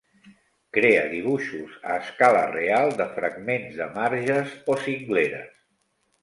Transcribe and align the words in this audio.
Crea 0.77 1.01
dibuixos, 1.11 1.75
a 1.91 1.97
escala 2.05 2.41
real, 2.55 2.95
de 3.03 3.07
fragments 3.19 3.77
de 3.83 3.89
marges 3.99 4.57
o 4.77 4.81
cingleres. 4.87 5.55